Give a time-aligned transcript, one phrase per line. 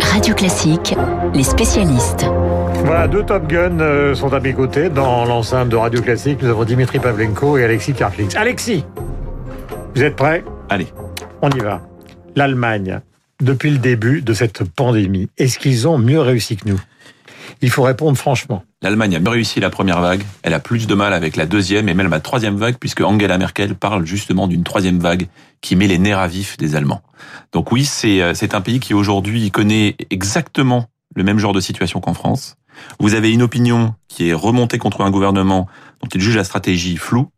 [0.00, 0.94] Radio Classique,
[1.34, 2.26] les spécialistes.
[2.84, 6.38] Voilà, deux Top Gun euh, sont à mes côtés dans l'enceinte de Radio Classique.
[6.42, 8.34] Nous avons Dimitri Pavlenko et Alexis Karklix.
[8.36, 8.84] Alexis,
[9.94, 10.44] vous êtes prêts?
[10.68, 10.86] Allez.
[11.42, 11.80] On y va.
[12.36, 13.00] L'Allemagne,
[13.40, 16.80] depuis le début de cette pandémie, est-ce qu'ils ont mieux réussi que nous?
[17.62, 18.64] Il faut répondre franchement.
[18.82, 20.22] L'Allemagne a réussi la première vague.
[20.42, 23.38] Elle a plus de mal avec la deuxième et même la troisième vague puisque Angela
[23.38, 25.28] Merkel parle justement d'une troisième vague
[25.60, 27.02] qui met les nerfs à vif des Allemands.
[27.52, 31.60] Donc oui, c'est euh, c'est un pays qui aujourd'hui connaît exactement le même genre de
[31.60, 32.56] situation qu'en France.
[32.98, 35.68] Vous avez une opinion qui est remontée contre un gouvernement
[36.02, 37.28] dont il juge la stratégie floue.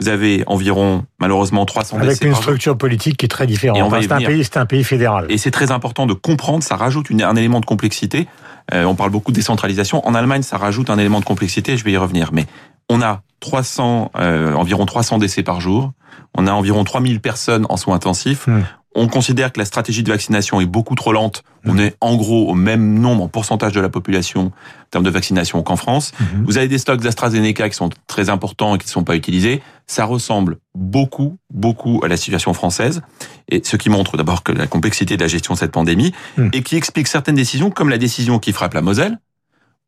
[0.00, 2.42] Vous avez environ, malheureusement, 300 Avec décès une par jour.
[2.44, 3.78] structure politique qui est très différente.
[3.82, 5.26] Enfin, c'est un pays, c'est un pays fédéral.
[5.28, 8.26] Et c'est très important de comprendre, ça rajoute une- un élément de complexité.
[8.72, 10.06] Euh, on parle beaucoup de décentralisation.
[10.06, 12.30] En Allemagne, ça rajoute un élément de complexité, je vais y revenir.
[12.32, 12.46] Mais
[12.88, 15.92] on a 300, euh, environ 300 décès par jour.
[16.34, 18.46] On a environ 3000 personnes en soins intensifs.
[18.46, 18.62] Hmm.
[18.96, 21.44] On considère que la stratégie de vaccination est beaucoup trop lente.
[21.64, 21.78] On Hmm.
[21.80, 24.52] est en gros au même nombre en pourcentage de la population en
[24.90, 26.10] termes de vaccination qu'en France.
[26.18, 26.44] Mhm.
[26.44, 29.62] Vous avez des stocks d'AstraZeneca qui sont très importants et qui ne sont pas utilisés.
[29.86, 33.02] Ça ressemble beaucoup, beaucoup à la situation française.
[33.48, 36.48] Et ce qui montre d'abord que la complexité de la gestion de cette pandémie Hmm.
[36.52, 39.18] et qui explique certaines décisions, comme la décision qui frappe la Moselle,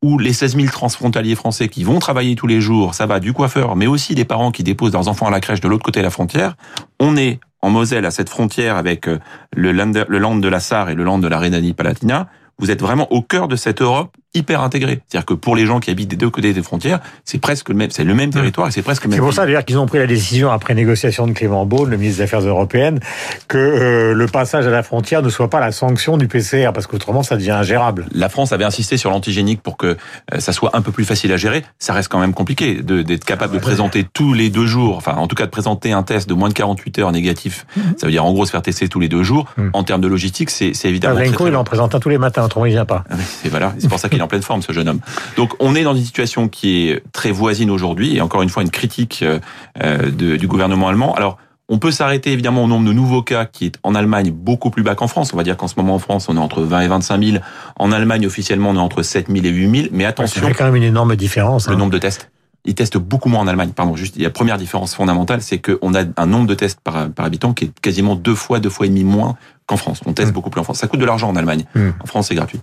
[0.04, 3.32] où les 16 000 transfrontaliers français qui vont travailler tous les jours, ça va du
[3.32, 6.00] coiffeur, mais aussi des parents qui déposent leurs enfants à la crèche de l'autre côté
[6.00, 6.56] de la frontière.
[7.00, 9.18] On est en Moselle, à cette frontière avec euh,
[9.54, 12.28] le land, le land de la Sarre et le land de la Rhénanie-Palatinat.
[12.58, 15.00] Vous êtes vraiment au cœur de cette Europe hyper intégrée.
[15.08, 17.74] C'est-à-dire que pour les gens qui habitent des deux côtés des frontières, c'est presque le
[17.74, 19.18] même, c'est le même territoire et c'est presque le même.
[19.18, 21.96] C'est pour ça d'ailleurs qu'ils ont pris la décision après négociation de Clément Beaune, le
[21.96, 23.00] ministre des Affaires européennes,
[23.48, 26.86] que euh, le passage à la frontière ne soit pas la sanction du PCR, parce
[26.86, 28.06] qu'autrement ça devient ingérable.
[28.12, 31.30] La France avait insisté sur l'antigénique pour que euh, ça soit un peu plus facile
[31.32, 31.62] à gérer.
[31.78, 35.14] Ça reste quand même compliqué de- d'être capable de présenter tous les deux jours, enfin
[35.16, 37.66] en tout cas de présenter un test de moins de 48 heures négatif.
[37.98, 39.46] Ça veut dire en gros se faire tester tous les deux jours.
[39.58, 39.70] Mhm.
[39.74, 42.44] En termes de logistique, c'est c'est évidemment très il en présente un tous les matins,
[42.44, 43.04] autrement il vient pas.
[43.10, 45.00] Ah C'est voilà, c'est pour ça qu'il est en pleine forme ce jeune homme.
[45.36, 48.62] Donc on est dans une situation qui est très voisine aujourd'hui et encore une fois
[48.62, 49.38] une critique euh,
[49.82, 51.14] euh, de- du gouvernement allemand.
[51.14, 51.38] Alors
[51.68, 54.82] on peut s'arrêter évidemment au nombre de nouveaux cas qui est en Allemagne beaucoup plus
[54.82, 55.32] bas qu'en France.
[55.32, 57.38] On va dire qu'en ce moment en France on est entre 20 et 25 000.
[57.78, 59.88] En Allemagne officiellement on est entre 7 000 et 8 000.
[59.92, 61.68] Mais attention, fait quand même une énorme différence.
[61.68, 61.78] le hein.
[61.78, 62.30] nombre de tests.
[62.64, 63.70] Ils testent beaucoup moins en Allemagne.
[63.74, 67.26] Pardon, juste la première différence fondamentale, c'est qu'on a un nombre de tests par, par
[67.26, 69.36] habitant qui est quasiment deux fois, deux fois et demi moins
[69.72, 70.00] qu'en France.
[70.06, 70.34] On teste Mm.
[70.34, 70.78] beaucoup plus en France.
[70.78, 71.64] Ça coûte de l'argent en Allemagne.
[71.74, 71.88] Mm.
[72.02, 72.60] En France, c'est gratuit.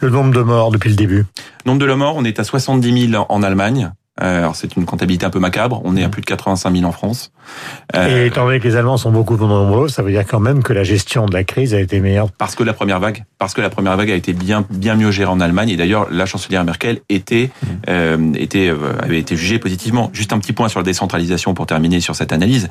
[0.00, 1.26] Le nombre de morts depuis le début?
[1.66, 3.92] Nombre de la mort, on est à 70 000 en Allemagne.
[4.22, 5.80] Euh, Alors c'est une comptabilité un peu macabre.
[5.84, 7.32] On est à plus de 85 000 en France.
[7.96, 10.40] Euh, Et étant donné que les Allemands sont beaucoup plus nombreux, ça veut dire quand
[10.40, 12.30] même que la gestion de la crise a été meilleure.
[12.38, 15.10] parce que la première vague, parce que la première vague a été bien bien mieux
[15.10, 15.68] gérée en Allemagne.
[15.70, 17.50] Et d'ailleurs, la chancelière Merkel était
[17.88, 20.10] euh, était euh, avait été jugée positivement.
[20.12, 22.68] Juste un petit point sur la décentralisation pour terminer sur cette analyse.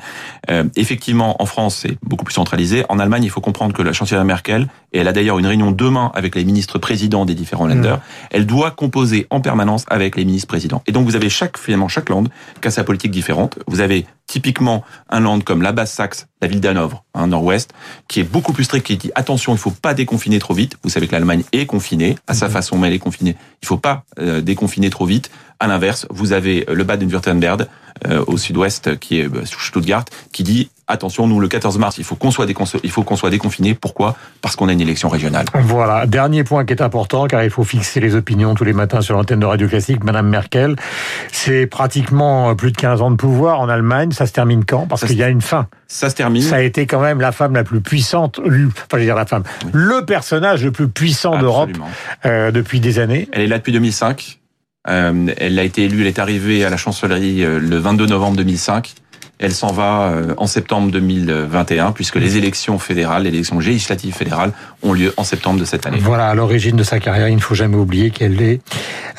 [0.50, 2.84] Euh, effectivement, en France, c'est beaucoup plus centralisé.
[2.88, 5.70] En Allemagne, il faut comprendre que la chancelière Merkel, et elle a d'ailleurs une réunion
[5.72, 7.96] demain avec les ministres présidents des différents Länder,
[8.30, 10.82] elle doit composer en permanence avec les ministres présidents.
[10.86, 12.24] Et donc, vous avez chaque finalement chaque land
[12.60, 13.58] qui a sa politique différente.
[13.66, 17.72] Vous avez typiquement un land comme la Basse-Saxe, la ville d'Hanovre, hein, nord-ouest,
[18.08, 20.76] qui est beaucoup plus strict, qui dit attention, il faut pas déconfiner trop vite.
[20.82, 23.36] Vous savez que l'Allemagne est confinée à sa façon, mais elle est confinée.
[23.62, 25.30] Il faut pas euh, déconfiner trop vite.
[25.60, 27.66] À l'inverse, vous avez le Baden-Württemberg
[28.06, 32.04] euh, au sud-ouest, qui est euh, Stuttgart, qui dit attention, nous le 14 mars, il
[32.04, 33.74] faut qu'on soit décon- il faut qu'on soit déconfiné.
[33.74, 34.16] Pourquoi?
[34.42, 35.46] Parce qu'on a une élection régionale.
[35.54, 39.00] Voilà, dernier point qui est important, car il faut fixer les opinions tous les matins
[39.00, 40.04] sur l'antenne de Radio Classique.
[40.04, 40.76] Madame Merkel,
[41.32, 44.12] c'est pratiquement plus de 15 ans de pouvoir en Allemagne.
[44.12, 44.86] Ça se termine quand?
[44.86, 45.66] Parce qu'il y a une fin.
[45.86, 46.42] Ça se termine.
[46.42, 48.50] Ça a été quand même la femme la plus puissante, enfin
[48.92, 49.70] je veux dire la femme, Oui.
[49.74, 51.70] le personnage le plus puissant d'Europe
[52.26, 53.28] euh, depuis des années.
[53.32, 54.38] Elle est là depuis 2005.
[54.86, 58.36] Euh, elle a été élue, elle est arrivée à la chancellerie euh, le 22 novembre
[58.36, 58.94] 2005.
[59.44, 64.52] Elle s'en va euh, en septembre 2021, puisque les élections fédérales, les élections législatives fédérales
[64.82, 65.98] ont lieu en septembre de cette année.
[66.00, 68.60] Voilà, à l'origine de sa carrière, il ne faut jamais oublier qu'elle est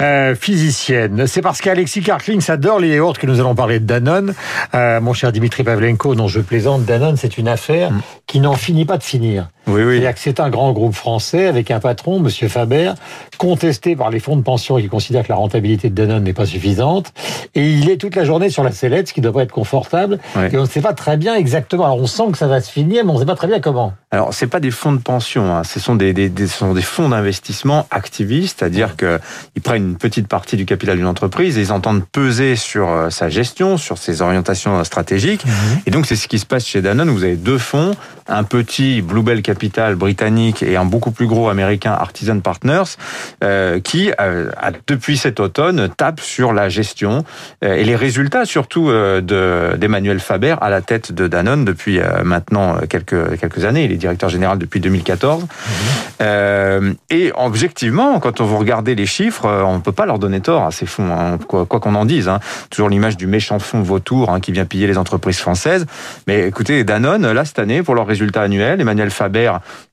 [0.01, 1.27] euh, physicienne.
[1.27, 4.33] C'est parce qu'Alexis Karklins adore les yaourts que nous allons parler de Danone.
[4.73, 8.01] Euh, mon cher Dimitri Pavlenko, dont je plaisante, Danone, c'est une affaire Mm.
[8.27, 9.49] qui n'en finit pas de finir.
[9.67, 9.93] Oui, oui.
[9.95, 12.93] C'est-à-dire que c'est un grand groupe français avec un patron, Monsieur Faber,
[13.37, 16.45] contesté par les fonds de pension qui considèrent que la rentabilité de Danone n'est pas
[16.45, 17.11] suffisante.
[17.55, 20.19] Et il est toute la journée sur la sellette, ce qui doit pas être confortable.
[20.35, 20.49] Ouais.
[20.53, 21.85] Et on ne sait pas très bien exactement.
[21.85, 23.59] Alors on sent que ça va se finir, mais on ne sait pas très bien
[23.59, 23.93] comment.
[24.11, 25.63] Alors, c'est pas des fonds de pension, hein.
[25.66, 29.19] ce sont des, des, des- ce sont des fonds d'investissement activistes, c'est-à-dire que
[29.55, 33.09] ils prennent une petite partie du capital d'une entreprise et ils entendent peser sur euh,
[33.09, 35.43] sa gestion, sur ses orientations stratégiques.
[35.85, 37.09] Et donc, c'est ce qui se passe chez Danone.
[37.09, 37.91] Vous avez deux fonds,
[38.28, 42.97] un petit Bluebell Capital capital britannique et un beaucoup plus gros américain, Artisan Partners,
[43.41, 44.52] euh, qui, euh,
[44.85, 47.23] depuis cet automne, tape sur la gestion
[47.61, 53.63] et les résultats surtout d'Emmanuel Faber à la tête de Danone depuis maintenant quelques, quelques
[53.63, 53.85] années.
[53.85, 55.46] Il est directeur général depuis 2014.
[55.46, 56.93] Mmh.
[57.09, 60.66] et objectivement, quand on vous regardez les chiffres, on ne peut pas leur donner tort
[60.66, 62.28] à ces fonds, hein, quoi qu'on en dise.
[62.28, 62.40] Hein.
[62.69, 65.85] Toujours l'image du méchant fonds vautour hein, qui vient piller les entreprises françaises.
[66.28, 69.44] Mais écoutez, Danone, là, cette année, pour leurs résultats annuels, Emmanuel Faber,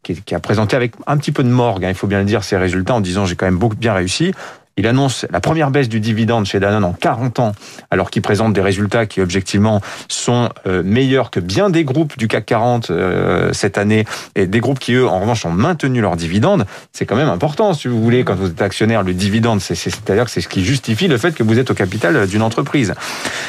[0.03, 2.45] qui, a présenté avec un petit peu de morgue, hein, il faut bien le dire,
[2.45, 4.33] ses résultats en disant j'ai quand même beaucoup bien réussi.
[4.79, 7.53] Il annonce la première baisse du dividende chez Danone en 40 ans,
[7.91, 12.27] alors qu'il présente des résultats qui objectivement sont euh, meilleurs que bien des groupes du
[12.27, 16.17] CAC 40 euh, cette année, et des groupes qui eux, en revanche, ont maintenu leur
[16.17, 16.65] dividende.
[16.93, 20.31] C'est quand même important, si vous voulez, quand vous êtes actionnaire, le dividende, c'est-à-dire que
[20.31, 22.95] c'est ce qui justifie le fait que vous êtes au capital d'une entreprise.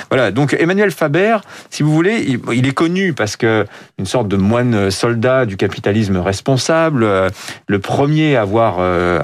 [0.10, 0.32] Voilà.
[0.32, 1.38] Donc Emmanuel Faber,
[1.70, 3.66] si vous voulez, il, est connu parce que
[3.98, 7.30] une sorte de moine soldat du capitalisme responsable, euh,
[7.68, 8.80] le premier à avoir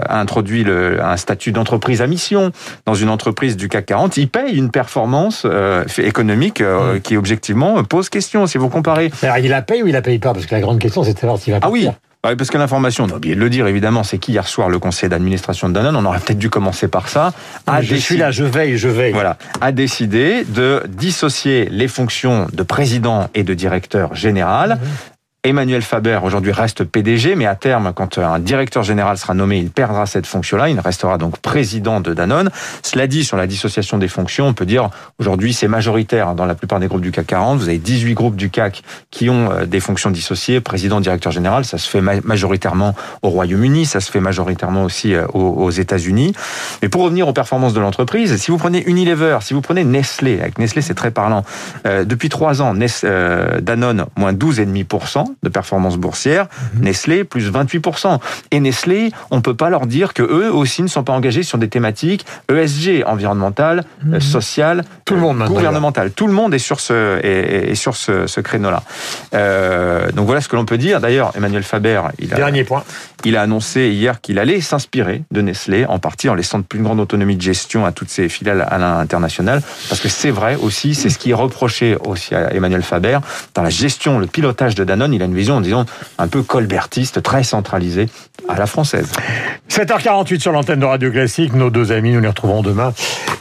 [0.10, 2.52] introduit un statut d'entreprise à mission
[2.86, 7.02] dans une entreprise du CAC 40, il paye une performance euh, économique euh, mm.
[7.02, 9.12] qui objectivement pose question si vous comparez.
[9.22, 10.34] Alors, il la paye ou il la paye pas?
[10.34, 11.90] Parce que la grande question c'est de savoir s'il va Ah oui,
[12.22, 15.08] parce que l'information, on a oublié de le dire évidemment, c'est qu'hier soir, le conseil
[15.08, 17.32] d'administration de Danone, on aurait peut-être dû commencer par ça,
[17.66, 19.14] a je suis là, je veille, je veille.
[19.14, 24.72] Voilà, a décidé de dissocier les fonctions de président et de directeur général.
[24.72, 25.09] Mm-hmm.
[25.46, 29.70] Emmanuel Faber aujourd'hui reste PDG, mais à terme, quand un directeur général sera nommé, il
[29.70, 30.68] perdra cette fonction-là.
[30.68, 32.50] Il restera donc président de Danone.
[32.84, 36.56] Cela dit, sur la dissociation des fonctions, on peut dire aujourd'hui c'est majoritaire dans la
[36.56, 37.60] plupart des groupes du CAC 40.
[37.60, 41.64] Vous avez 18 groupes du CAC qui ont euh, des fonctions dissociées, président, directeur général.
[41.64, 46.34] Ça se fait majoritairement au Royaume-Uni, ça se fait majoritairement aussi euh, aux États-Unis.
[46.82, 50.42] Mais pour revenir aux performances de l'entreprise, si vous prenez Unilever, si vous prenez Nestlé,
[50.42, 51.46] avec Nestlé c'est très parlant.
[51.88, 56.48] Euh, depuis trois ans, Danone moins 12,5% de performance boursière.
[56.76, 56.84] Mhm.
[56.84, 58.20] Nestlé, plus 28%.
[58.52, 61.58] Et Nestlé, on peut pas leur dire que eux aussi ne sont pas engagés sur
[61.58, 66.12] des thématiques ESG, environnementales, euh, sociales, tout le monde gouvernementales.
[66.12, 68.84] Tout le monde est sur ce, est, sur ce, ce créneau-là.
[69.34, 71.00] Euh, donc voilà ce que l'on peut dire.
[71.00, 72.84] D'ailleurs, Emmanuel Faber, il a, Dernier point.
[73.26, 76.82] il a annoncé hier qu'il allait s'inspirer de Nestlé, en partie en laissant de plus
[76.82, 79.62] grande autonomie de gestion à toutes ses filiales à l'international.
[79.90, 83.20] Parce que c'est vrai aussi, c'est ce qui est reproché aussi à Emmanuel Faber.
[83.54, 85.86] Dans la gestion, le pilotage de Danone, il a une vision, disons,
[86.18, 88.08] un peu colbertiste, très centralisée
[88.48, 89.12] à la française.
[89.70, 91.54] 7h48 sur l'antenne de Radio Classique.
[91.54, 92.94] Nos deux amis, nous les retrouvons demain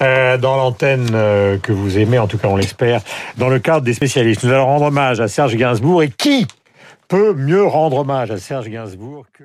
[0.02, 3.00] euh, dans l'antenne euh, que vous aimez, en tout cas on l'espère,
[3.36, 4.42] dans le cadre des spécialistes.
[4.42, 6.02] Nous allons rendre hommage à Serge Gainsbourg.
[6.02, 6.46] Et qui
[7.06, 9.44] peut mieux rendre hommage à Serge Gainsbourg que...